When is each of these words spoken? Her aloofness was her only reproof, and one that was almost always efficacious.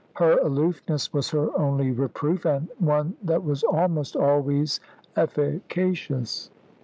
Her 0.15 0.39
aloofness 0.39 1.13
was 1.13 1.29
her 1.29 1.55
only 1.55 1.91
reproof, 1.91 2.43
and 2.45 2.69
one 2.79 3.15
that 3.21 3.43
was 3.43 3.61
almost 3.61 4.15
always 4.15 4.79
efficacious. 5.15 6.49